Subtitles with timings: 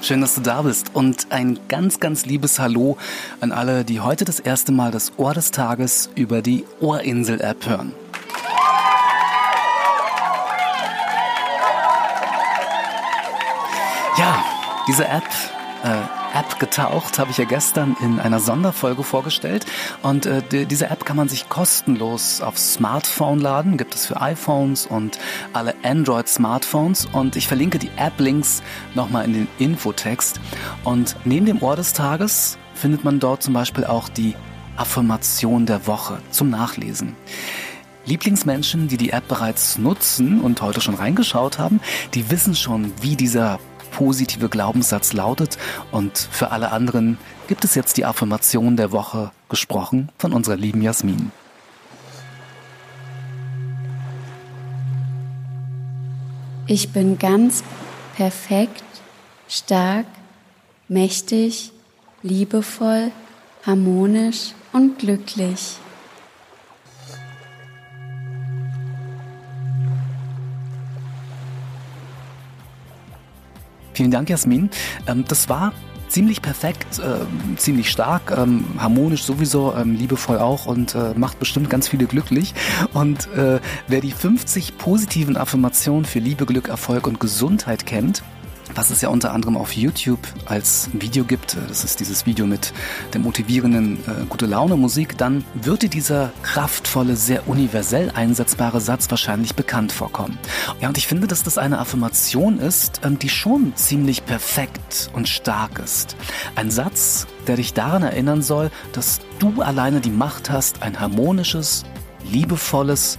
[0.00, 2.96] Schön, dass du da bist und ein ganz, ganz liebes Hallo
[3.42, 7.92] an alle, die heute das erste Mal das Ohr des Tages über die Ohrinsel-App hören.
[14.16, 14.42] Ja,
[14.88, 15.24] diese App
[15.82, 19.64] äh, App getaucht, habe ich ja gestern in einer Sonderfolge vorgestellt.
[20.02, 24.20] Und äh, die, diese App kann man sich kostenlos auf Smartphone laden, gibt es für
[24.20, 25.18] iPhones und
[25.52, 27.06] alle Android-Smartphones.
[27.12, 28.62] Und ich verlinke die App-Links
[28.94, 30.40] nochmal in den Infotext.
[30.82, 34.34] Und neben dem Ohr des Tages findet man dort zum Beispiel auch die
[34.76, 37.14] Affirmation der Woche zum Nachlesen.
[38.06, 41.80] Lieblingsmenschen, die die App bereits nutzen und heute schon reingeschaut haben,
[42.12, 43.58] die wissen schon, wie dieser
[43.94, 45.56] positive Glaubenssatz lautet.
[45.90, 50.82] Und für alle anderen gibt es jetzt die Affirmation der Woche gesprochen von unserer lieben
[50.82, 51.30] Jasmin.
[56.66, 57.62] Ich bin ganz
[58.16, 58.82] perfekt,
[59.48, 60.06] stark,
[60.88, 61.72] mächtig,
[62.22, 63.10] liebevoll,
[63.66, 65.76] harmonisch und glücklich.
[73.94, 74.70] Vielen Dank, Jasmin.
[75.06, 75.72] Ähm, das war
[76.08, 81.70] ziemlich perfekt, äh, ziemlich stark, ähm, harmonisch sowieso, ähm, liebevoll auch und äh, macht bestimmt
[81.70, 82.54] ganz viele glücklich.
[82.92, 88.22] Und äh, wer die 50 positiven Affirmationen für Liebe, Glück, Erfolg und Gesundheit kennt,
[88.74, 92.72] was es ja unter anderem auf YouTube als Video gibt, das ist dieses Video mit
[93.12, 99.54] der motivierenden äh, gute Laune Musik, dann dir dieser kraftvolle, sehr universell einsetzbare Satz wahrscheinlich
[99.54, 100.38] bekannt vorkommen.
[100.80, 105.28] Ja, und ich finde, dass das eine Affirmation ist, ähm, die schon ziemlich perfekt und
[105.28, 106.16] stark ist.
[106.56, 111.84] Ein Satz, der dich daran erinnern soll, dass du alleine die Macht hast, ein harmonisches,
[112.30, 113.18] liebevolles,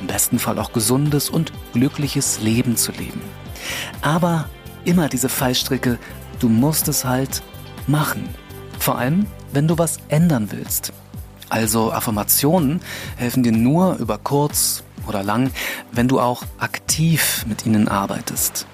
[0.00, 3.20] im besten Fall auch gesundes und glückliches Leben zu leben.
[4.02, 4.48] Aber
[4.86, 5.98] immer diese Fallstricke,
[6.40, 7.42] du musst es halt
[7.86, 8.28] machen.
[8.78, 10.92] Vor allem, wenn du was ändern willst.
[11.48, 12.80] Also Affirmationen
[13.16, 15.50] helfen dir nur über kurz oder lang,
[15.92, 18.66] wenn du auch aktiv mit ihnen arbeitest.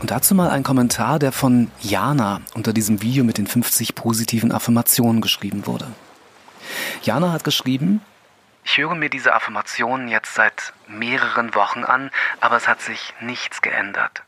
[0.00, 4.52] Und dazu mal ein Kommentar, der von Jana unter diesem Video mit den 50 positiven
[4.52, 5.86] Affirmationen geschrieben wurde.
[7.02, 8.00] Jana hat geschrieben,
[8.64, 12.10] ich höre mir diese Affirmationen jetzt seit mehreren Wochen an,
[12.40, 14.22] aber es hat sich nichts geändert.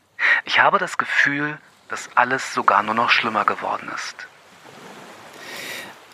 [0.45, 1.57] Ich habe das Gefühl,
[1.89, 4.27] dass alles sogar nur noch schlimmer geworden ist.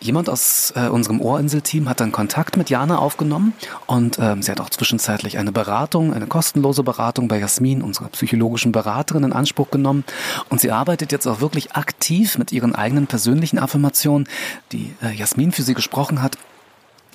[0.00, 3.52] Jemand aus äh, unserem Ohrinsel-Team hat dann Kontakt mit Jana aufgenommen
[3.86, 8.70] und ähm, sie hat auch zwischenzeitlich eine Beratung, eine kostenlose Beratung bei Jasmin, unserer psychologischen
[8.70, 10.04] Beraterin, in Anspruch genommen.
[10.50, 14.28] Und sie arbeitet jetzt auch wirklich aktiv mit ihren eigenen persönlichen Affirmationen,
[14.70, 16.38] die äh, Jasmin für sie gesprochen hat.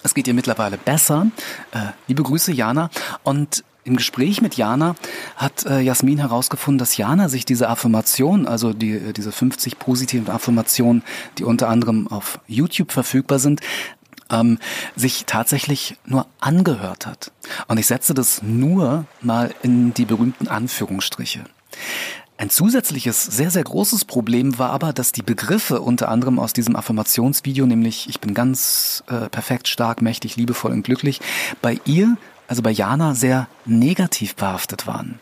[0.03, 1.28] Es geht ihr mittlerweile besser.
[1.72, 2.90] Äh, liebe Grüße, Jana.
[3.24, 4.95] Und im Gespräch mit Jana
[5.35, 10.29] hat äh, Jasmin herausgefunden, dass Jana sich diese Affirmation, also die, äh, diese 50 positiven
[10.29, 11.03] Affirmationen,
[11.38, 13.61] die unter anderem auf YouTube verfügbar sind,
[14.29, 14.59] ähm,
[14.95, 17.31] sich tatsächlich nur angehört hat.
[17.67, 21.41] Und ich setze das nur mal in die berühmten Anführungsstriche.
[22.38, 26.75] Ein zusätzliches, sehr, sehr großes Problem war aber, dass die Begriffe unter anderem aus diesem
[26.75, 31.22] Affirmationsvideo, nämlich ich bin ganz äh, perfekt, stark, mächtig, liebevoll und glücklich,
[31.61, 32.17] bei ihr
[32.47, 35.19] also bei Jana sehr negativ behaftet waren.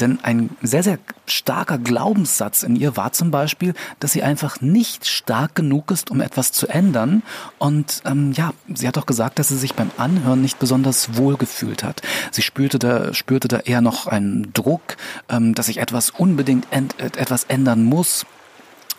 [0.00, 5.06] Denn ein sehr, sehr starker Glaubenssatz in ihr war zum Beispiel, dass sie einfach nicht
[5.06, 7.22] stark genug ist, um etwas zu ändern.
[7.58, 11.36] Und ähm, ja, sie hat auch gesagt, dass sie sich beim Anhören nicht besonders wohl
[11.36, 12.02] gefühlt hat.
[12.30, 14.96] Sie spürte da, spürte da eher noch einen Druck,
[15.28, 18.26] ähm, dass sich etwas unbedingt etwas ändern muss.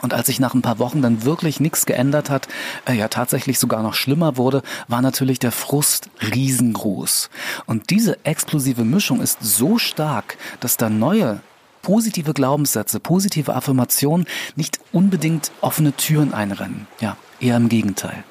[0.04, 2.50] Und als sich nach ein paar Wochen dann wirklich nichts geändert hat,
[2.86, 7.30] äh, ja tatsächlich sogar noch schlimmer wurde, war natürlich der Frust riesengroß.
[7.66, 11.40] Und diese explosive Mischung ist so stark, dass da neue
[11.82, 14.28] positive Glaubenssätze, positive Affirmationen
[14.58, 16.86] nicht unbedingt offene Türen einrennen.
[17.00, 18.26] Ja, eher im Gegenteil.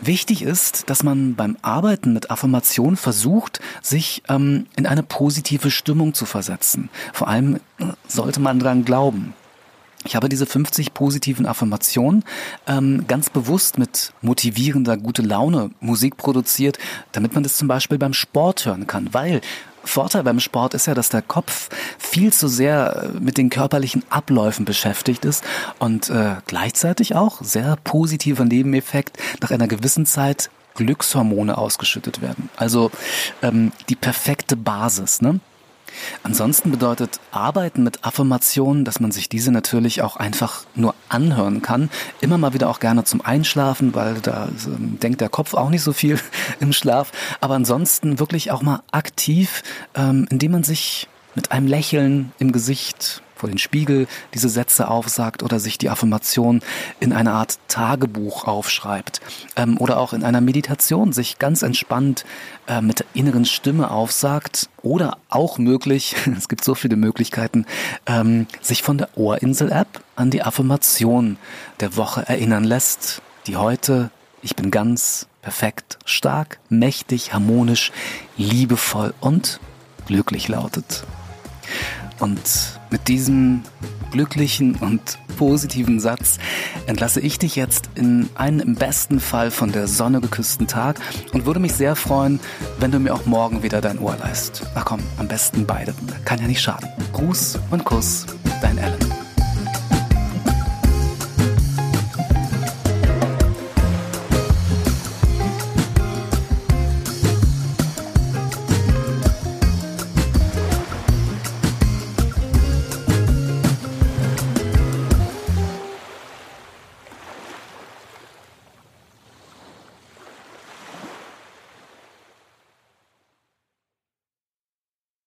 [0.00, 6.14] Wichtig ist, dass man beim Arbeiten mit Affirmation versucht, sich ähm, in eine positive Stimmung
[6.14, 6.88] zu versetzen.
[7.12, 9.34] Vor allem äh, sollte man dran glauben.
[10.04, 12.24] Ich habe diese 50 positiven Affirmationen
[12.66, 16.78] ähm, ganz bewusst mit motivierender, gute Laune Musik produziert,
[17.12, 19.40] damit man das zum Beispiel beim Sport hören kann, weil
[19.84, 21.68] Vorteil beim Sport ist ja, dass der Kopf
[21.98, 25.44] viel zu sehr äh, mit den körperlichen Abläufen beschäftigt ist
[25.78, 32.48] und äh, gleichzeitig auch sehr positiver Nebeneffekt nach einer gewissen Zeit Glückshormone ausgeschüttet werden.
[32.56, 32.90] Also
[33.42, 35.20] ähm, die perfekte Basis.
[35.20, 35.40] Ne?
[36.22, 41.90] Ansonsten bedeutet Arbeiten mit Affirmationen, dass man sich diese natürlich auch einfach nur anhören kann.
[42.20, 44.48] Immer mal wieder auch gerne zum Einschlafen, weil da
[45.02, 46.18] denkt der Kopf auch nicht so viel
[46.60, 47.12] im Schlaf.
[47.40, 49.62] Aber ansonsten wirklich auch mal aktiv,
[49.94, 55.42] ähm, indem man sich mit einem Lächeln im Gesicht vor den Spiegel diese Sätze aufsagt
[55.42, 56.60] oder sich die Affirmation
[57.00, 59.20] in eine Art Tagebuch aufschreibt
[59.56, 62.24] ähm, oder auch in einer Meditation sich ganz entspannt
[62.68, 67.66] äh, mit der inneren Stimme aufsagt oder auch möglich, es gibt so viele Möglichkeiten,
[68.06, 71.36] ähm, sich von der Ohrinsel-App an die Affirmation
[71.80, 77.90] der Woche erinnern lässt, die heute ich bin ganz perfekt, stark, mächtig, harmonisch,
[78.36, 79.58] liebevoll und
[80.06, 81.04] glücklich lautet.
[82.18, 83.62] Und mit diesem
[84.12, 86.38] glücklichen und positiven Satz
[86.86, 91.00] entlasse ich dich jetzt in einen im besten Fall von der Sonne geküssten Tag
[91.32, 92.38] und würde mich sehr freuen,
[92.78, 94.62] wenn du mir auch morgen wieder dein Ohr leist.
[94.74, 95.94] Ach komm, am besten beide.
[96.24, 96.88] Kann ja nicht schaden.
[97.12, 98.26] Gruß und Kuss,
[98.60, 99.01] dein Alan.